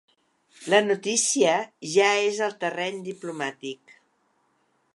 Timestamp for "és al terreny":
2.29-2.99